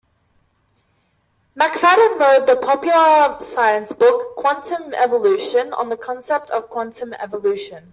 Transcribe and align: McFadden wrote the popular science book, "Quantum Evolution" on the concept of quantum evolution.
McFadden 1.55 2.17
wrote 2.17 2.47
the 2.47 2.55
popular 2.59 3.37
science 3.39 3.93
book, 3.93 4.35
"Quantum 4.35 4.95
Evolution" 4.95 5.73
on 5.73 5.89
the 5.89 5.95
concept 5.95 6.49
of 6.49 6.71
quantum 6.71 7.13
evolution. 7.13 7.89